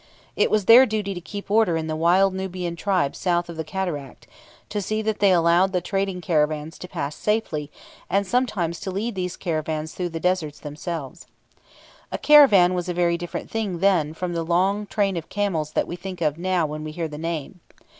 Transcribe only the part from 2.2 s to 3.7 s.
Nubian tribes south of the